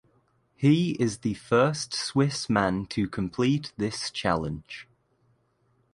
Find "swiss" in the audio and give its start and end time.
1.93-2.49